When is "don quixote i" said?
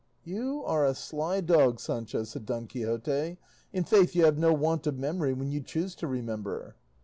2.47-3.81